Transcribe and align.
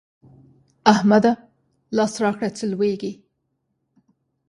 احمده! 0.93 1.31
لاس 1.95 2.13
راکړه 2.23 2.49
چې 2.57 2.63
لوېږم. 2.71 3.13